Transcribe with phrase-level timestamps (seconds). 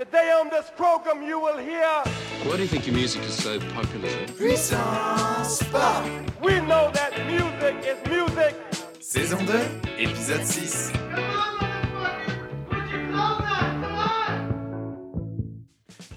[0.00, 1.84] Today on this program you will hear
[2.44, 4.08] Why do you think your music is so popular?
[4.38, 6.06] Puissance Pop
[6.42, 8.54] we know that music is music.
[8.98, 9.52] Saison 2,
[9.98, 10.92] épisode 6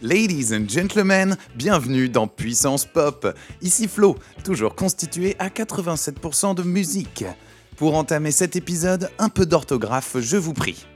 [0.02, 3.38] Ladies and gentlemen, bienvenue dans Puissance Pop.
[3.62, 4.16] Ici Flo,
[4.46, 7.26] toujours constitué à 87% de musique.
[7.76, 10.88] Pour entamer cet épisode, un peu d'orthographe, je vous prie.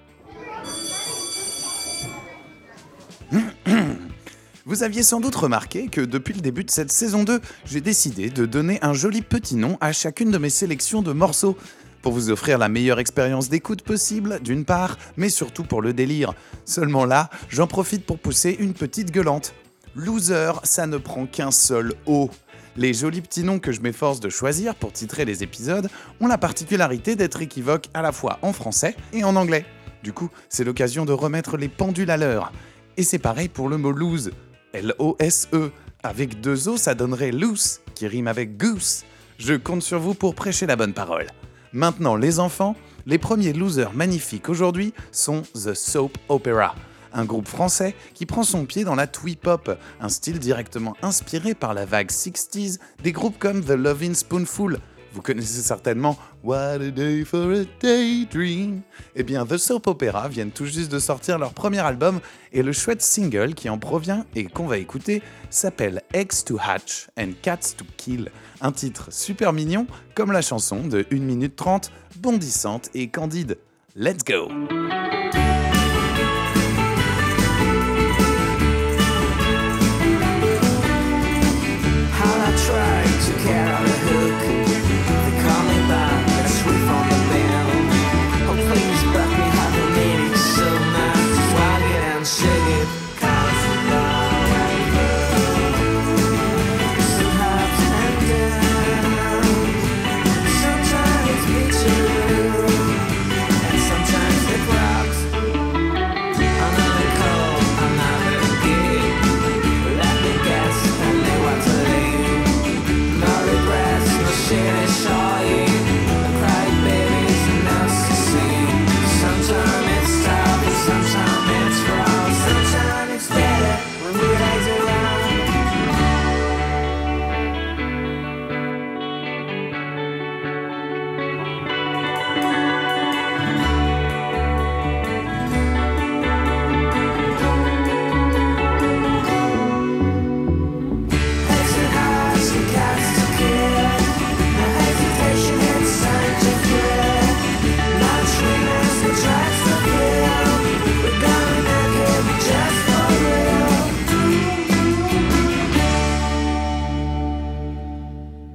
[4.67, 8.29] Vous aviez sans doute remarqué que depuis le début de cette saison 2, j'ai décidé
[8.29, 11.55] de donner un joli petit nom à chacune de mes sélections de morceaux.
[12.01, 16.33] Pour vous offrir la meilleure expérience d'écoute possible, d'une part, mais surtout pour le délire.
[16.65, 19.53] Seulement là, j'en profite pour pousser une petite gueulante.
[19.95, 22.29] Loser, ça ne prend qu'un seul O.
[22.75, 25.87] Les jolis petits noms que je m'efforce de choisir pour titrer les épisodes
[26.19, 29.65] ont la particularité d'être équivoques à la fois en français et en anglais.
[30.03, 32.51] Du coup, c'est l'occasion de remettre les pendules à l'heure.
[32.97, 34.31] Et c'est pareil pour le mot lose.
[34.77, 35.71] L-O-S-E.
[36.03, 39.03] Avec deux O, ça donnerait loose, qui rime avec goose.
[39.39, 41.25] Je compte sur vous pour prêcher la bonne parole.
[41.73, 42.75] Maintenant, les enfants,
[43.07, 46.75] les premiers losers magnifiques aujourd'hui sont The Soap Opera,
[47.11, 51.55] un groupe français qui prend son pied dans la twee pop, un style directement inspiré
[51.55, 54.79] par la vague 60s des groupes comme The Lovin' Spoonful.
[55.17, 58.81] Vous connaissez certainement What a Day for a Daydream.
[59.15, 62.19] Eh bien, The Soap Opera viennent tout juste de sortir leur premier album
[62.53, 67.07] et le chouette single qui en provient et qu'on va écouter s'appelle Eggs to Hatch
[67.17, 68.29] and Cats to Kill.
[68.61, 73.57] Un titre super mignon comme la chanson de 1 minute 30, bondissante et candide.
[73.95, 74.51] Let's go!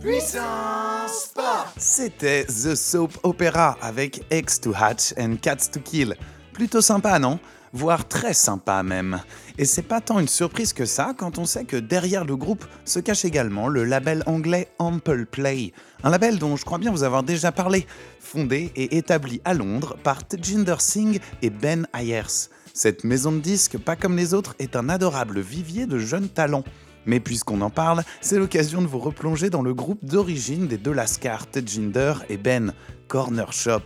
[0.03, 1.33] Puissance
[1.77, 6.17] C'était The Soap Opera avec Eggs to Hatch and Cats to Kill.
[6.53, 7.39] Plutôt sympa, non?
[7.73, 9.21] Voire très sympa même.
[9.59, 12.65] Et c'est pas tant une surprise que ça quand on sait que derrière le groupe
[12.85, 17.05] se cache également le label anglais Ample Play, un label dont je crois bien vous
[17.05, 17.87] avoir déjà parlé,
[18.19, 22.49] fondé et établi à Londres par Tejinder Singh et Ben Ayers.
[22.75, 26.65] Cette maison de disques, pas comme les autres, est un adorable vivier de jeunes talents.
[27.07, 30.93] Mais puisqu'on en parle, c'est l'occasion de vous replonger dans le groupe d'origine des deux
[30.93, 32.73] Lascar, Tejinder et Ben,
[33.09, 33.83] Corner Shop.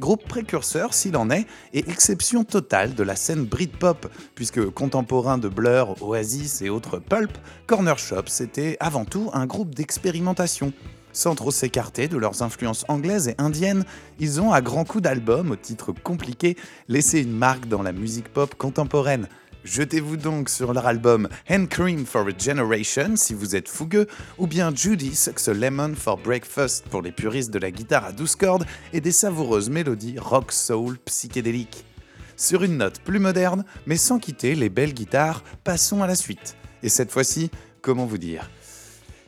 [0.00, 5.48] Groupe précurseur s'il en est, et exception totale de la scène Britpop, puisque contemporain de
[5.48, 7.30] Blur, Oasis et autres pulp,
[7.66, 10.72] Corner Shop c'était avant tout un groupe d'expérimentation.
[11.12, 13.84] Sans trop s'écarter de leurs influences anglaises et indiennes,
[14.18, 16.56] ils ont, à grands coups d'albums au titre compliqué,
[16.88, 19.28] laissé une marque dans la musique pop contemporaine.
[19.64, 24.08] Jetez-vous donc sur leur album Hand Cream for a Generation si vous êtes fougueux,
[24.38, 28.12] ou bien Judy Sucks a Lemon for Breakfast pour les puristes de la guitare à
[28.12, 31.84] 12 cordes et des savoureuses mélodies rock soul psychédéliques.
[32.36, 36.56] Sur une note plus moderne, mais sans quitter les belles guitares, passons à la suite.
[36.82, 37.48] Et cette fois-ci,
[37.82, 38.50] comment vous dire?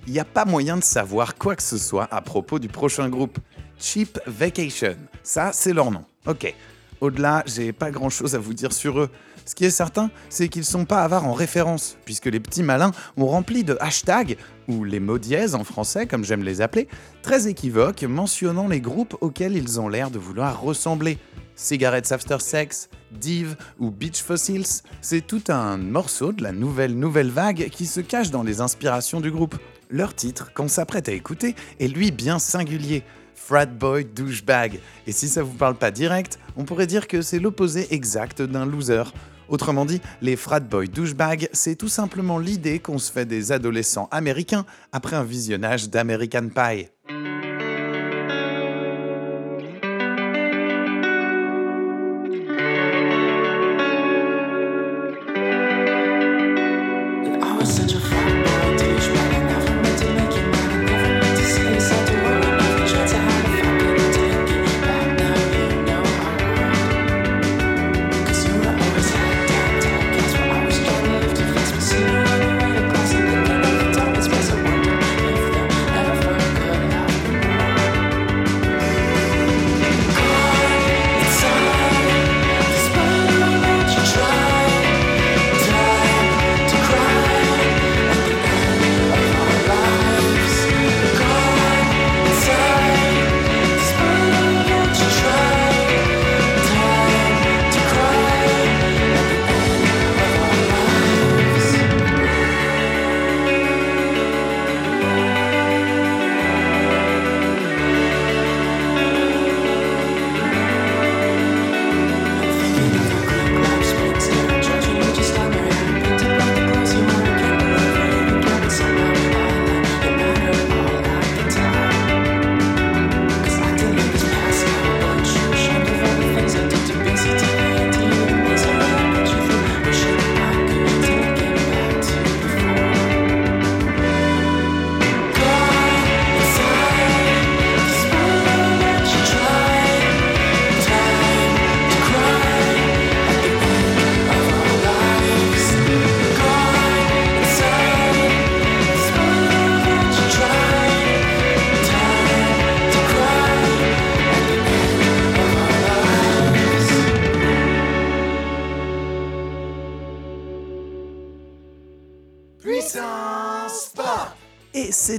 [0.08, 3.08] Il n'y a pas moyen de savoir quoi que ce soit à propos du prochain
[3.08, 3.38] groupe.
[3.78, 6.04] Cheap Vacation, ça c'est leur nom.
[6.26, 6.52] Ok.
[7.00, 9.10] Au-delà, j'ai pas grand chose à vous dire sur eux.
[9.44, 12.92] Ce qui est certain, c'est qu'ils sont pas avares en référence, puisque les petits malins
[13.16, 14.36] ont rempli de hashtags,
[14.68, 16.88] ou les mots dièses en français comme j'aime les appeler,
[17.22, 21.18] très équivoques mentionnant les groupes auxquels ils ont l'air de vouloir ressembler.
[21.56, 27.30] Cigarettes After Sex, Div ou Beach Fossils, c'est tout un morceau de la nouvelle nouvelle
[27.30, 29.56] vague qui se cache dans les inspirations du groupe.
[29.90, 33.04] Leur titre, qu'on s'apprête à écouter, est lui bien singulier.
[33.36, 34.80] Frat Boy Douchebag.
[35.06, 38.64] Et si ça vous parle pas direct, on pourrait dire que c'est l'opposé exact d'un
[38.64, 39.12] loser.
[39.48, 44.08] Autrement dit, les frat boys douchebags, c'est tout simplement l'idée qu'on se fait des adolescents
[44.10, 46.93] américains après un visionnage d'American Pie.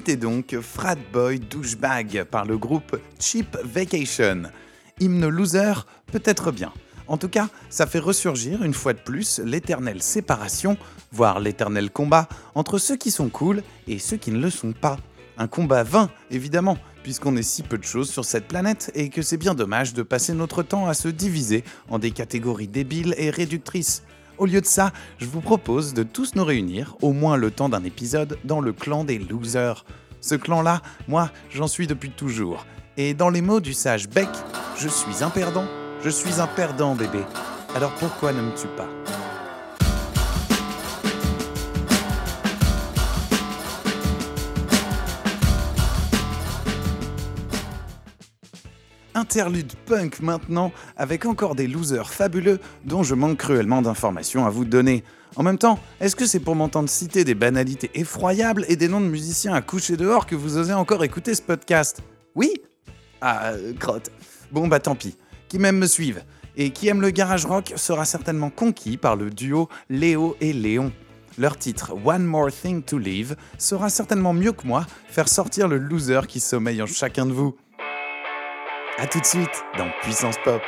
[0.05, 4.43] C'était donc Frat Boy Douchebag par le groupe Cheap Vacation.
[4.99, 5.73] Hymne loser,
[6.11, 6.71] peut-être bien.
[7.07, 10.77] En tout cas, ça fait ressurgir une fois de plus l'éternelle séparation,
[11.11, 14.97] voire l'éternel combat entre ceux qui sont cool et ceux qui ne le sont pas.
[15.39, 19.23] Un combat vain, évidemment, puisqu'on est si peu de choses sur cette planète et que
[19.23, 23.31] c'est bien dommage de passer notre temps à se diviser en des catégories débiles et
[23.31, 24.03] réductrices.
[24.37, 27.69] Au lieu de ça, je vous propose de tous nous réunir, au moins le temps
[27.69, 29.85] d'un épisode, dans le clan des losers.
[30.19, 32.65] Ce clan-là, moi, j'en suis depuis toujours.
[32.97, 34.29] Et dans les mots du sage Beck,
[34.77, 35.65] je suis un perdant,
[36.03, 37.21] je suis un perdant bébé.
[37.75, 39.14] Alors pourquoi ne me tue pas?
[49.35, 54.63] Interlude punk maintenant, avec encore des losers fabuleux dont je manque cruellement d'informations à vous
[54.63, 55.03] donner.
[55.35, 59.01] En même temps, est-ce que c'est pour m'entendre citer des banalités effroyables et des noms
[59.01, 62.01] de musiciens à coucher dehors que vous osez encore écouter ce podcast?
[62.33, 62.53] Oui?
[63.19, 64.09] Ah, euh, crotte.
[64.53, 65.17] Bon bah tant pis.
[65.49, 66.23] Qui m'aime me suive.
[66.55, 70.93] Et qui aime le garage rock sera certainement conquis par le duo Léo et Léon.
[71.37, 75.77] Leur titre One More Thing to Live sera certainement mieux que moi faire sortir le
[75.77, 77.57] loser qui sommeille en chacun de vous.
[78.97, 80.61] A tout de suite dans Puissance Pop.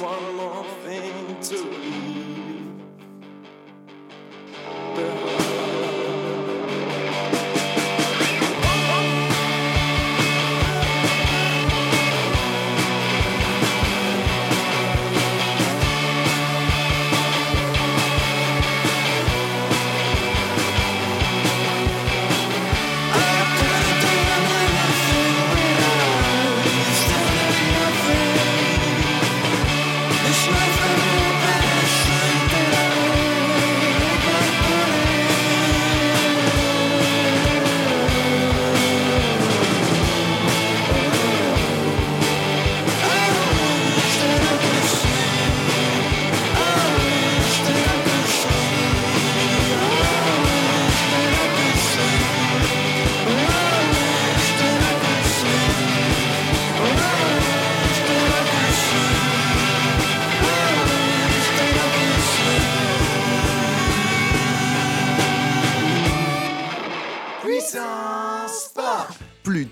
[0.00, 2.45] One more thing to leave.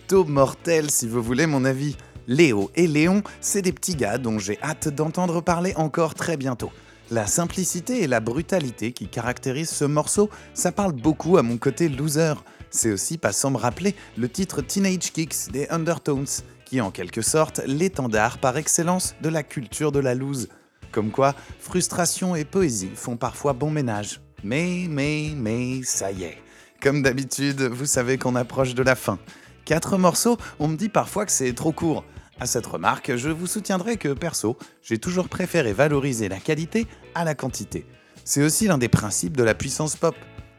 [0.07, 1.97] Plutôt mortel si vous voulez mon avis.
[2.27, 6.71] Léo et Léon, c'est des petits gars dont j'ai hâte d'entendre parler encore très bientôt.
[7.11, 11.89] La simplicité et la brutalité qui caractérisent ce morceau, ça parle beaucoup à mon côté
[11.89, 12.35] loser.
[12.69, 16.27] C'est aussi, pas sans me rappeler, le titre Teenage Kicks des Undertones,
[16.67, 20.51] qui est en quelque sorte l'étendard par excellence de la culture de la loose.
[20.93, 24.21] Comme quoi, frustration et poésie font parfois bon ménage.
[24.43, 26.37] Mais, mais, mais, ça y est.
[26.83, 29.19] Comme d'habitude, vous savez qu'on approche de la fin.
[29.65, 32.05] Quatre morceaux, on me dit parfois que c'est trop court.
[32.39, 37.25] À cette remarque, je vous soutiendrai que perso, j'ai toujours préféré valoriser la qualité à
[37.25, 37.87] la quantité.
[38.25, 40.17] C'est aussi l'un des principes de la puissance pop.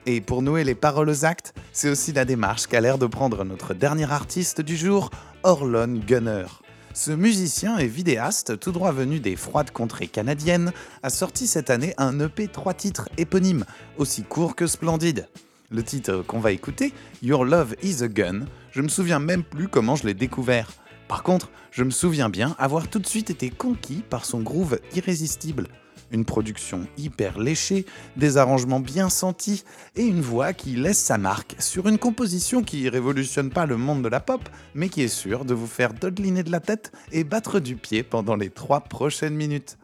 [0.08, 3.44] Et pour nouer les paroles aux actes, c'est aussi la démarche qu'a l'air de prendre
[3.44, 5.12] notre dernier artiste du jour,
[5.44, 6.46] Orlon Gunner.
[6.94, 10.72] Ce musicien et vidéaste, tout droit venu des froides contrées canadiennes,
[11.04, 13.66] a sorti cette année un EP 3 titres éponymes,
[13.98, 15.28] aussi court que splendide.
[15.72, 16.93] Le titre qu'on va écouter,
[17.24, 20.72] Your Love is a Gun, je me souviens même plus comment je l'ai découvert.
[21.07, 24.79] Par contre, je me souviens bien avoir tout de suite été conquis par son groove
[24.93, 25.67] irrésistible.
[26.12, 29.63] Une production hyper léchée, des arrangements bien sentis
[29.95, 34.03] et une voix qui laisse sa marque sur une composition qui révolutionne pas le monde
[34.03, 37.24] de la pop, mais qui est sûre de vous faire dodeliner de la tête et
[37.24, 39.77] battre du pied pendant les trois prochaines minutes.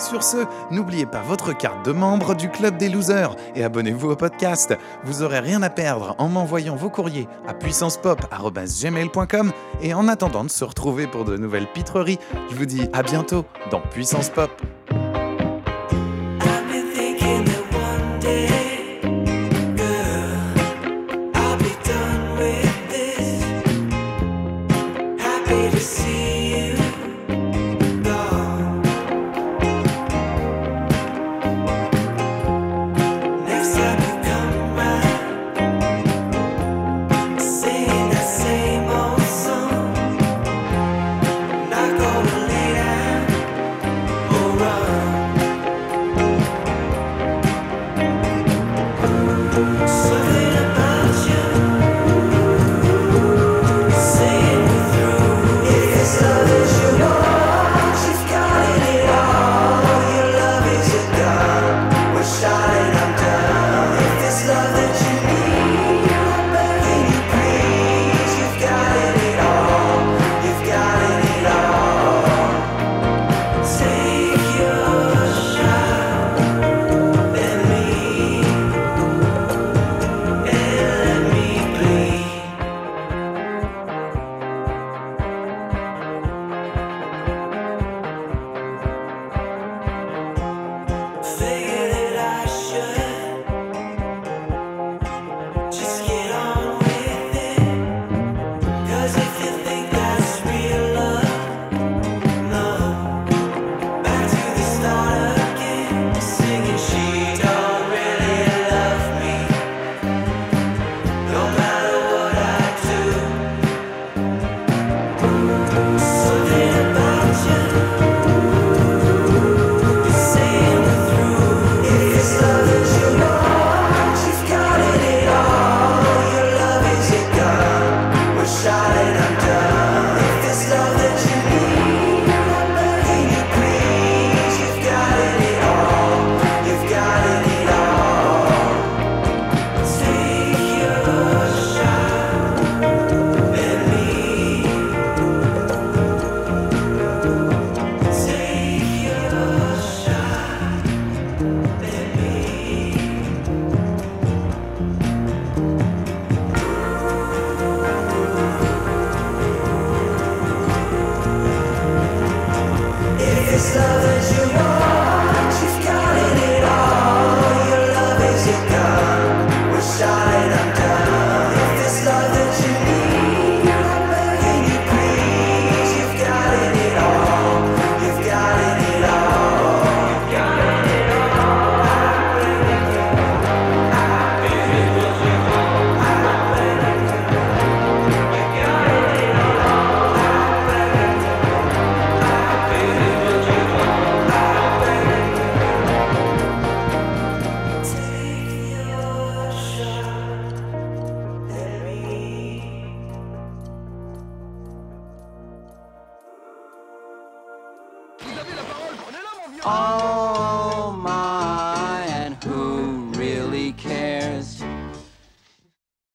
[0.00, 4.16] Sur ce, n'oubliez pas votre carte de membre du Club des Losers et abonnez-vous au
[4.16, 4.74] podcast.
[5.04, 9.52] Vous aurez rien à perdre en m'envoyant vos courriers à puissancepop.gmail.com
[9.82, 12.18] et en attendant de se retrouver pour de nouvelles pitreries,
[12.50, 14.50] je vous dis à bientôt dans Puissance Pop.
[64.30, 65.19] It's love that